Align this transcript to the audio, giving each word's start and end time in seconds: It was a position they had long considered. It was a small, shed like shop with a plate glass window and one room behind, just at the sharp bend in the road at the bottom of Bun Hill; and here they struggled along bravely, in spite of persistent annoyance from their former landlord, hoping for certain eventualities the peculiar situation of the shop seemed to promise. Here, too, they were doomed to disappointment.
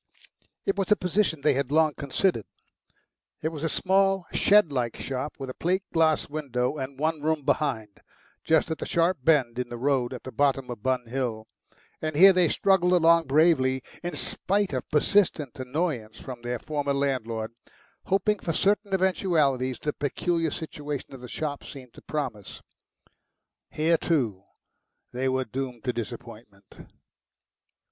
It 0.65 0.77
was 0.79 0.91
a 0.91 0.95
position 0.95 1.41
they 1.41 1.53
had 1.53 1.69
long 1.71 1.93
considered. 1.93 2.45
It 3.43 3.49
was 3.49 3.63
a 3.63 3.69
small, 3.69 4.25
shed 4.33 4.71
like 4.71 4.97
shop 4.97 5.35
with 5.37 5.47
a 5.47 5.53
plate 5.53 5.83
glass 5.93 6.27
window 6.27 6.79
and 6.79 6.97
one 6.99 7.21
room 7.21 7.45
behind, 7.45 8.01
just 8.43 8.71
at 8.71 8.79
the 8.79 8.87
sharp 8.87 9.19
bend 9.23 9.59
in 9.59 9.69
the 9.69 9.77
road 9.77 10.11
at 10.11 10.23
the 10.23 10.31
bottom 10.31 10.71
of 10.71 10.81
Bun 10.81 11.05
Hill; 11.05 11.45
and 12.01 12.15
here 12.15 12.33
they 12.33 12.47
struggled 12.47 12.93
along 12.93 13.27
bravely, 13.27 13.83
in 14.01 14.15
spite 14.15 14.73
of 14.73 14.89
persistent 14.89 15.59
annoyance 15.59 16.19
from 16.19 16.41
their 16.41 16.57
former 16.57 16.95
landlord, 16.95 17.51
hoping 18.05 18.39
for 18.39 18.53
certain 18.53 18.95
eventualities 18.95 19.77
the 19.77 19.93
peculiar 19.93 20.49
situation 20.49 21.13
of 21.13 21.21
the 21.21 21.27
shop 21.29 21.63
seemed 21.63 21.93
to 21.93 22.01
promise. 22.01 22.63
Here, 23.69 23.97
too, 23.99 24.45
they 25.13 25.29
were 25.29 25.45
doomed 25.45 25.83
to 25.83 25.93
disappointment. 25.93 26.89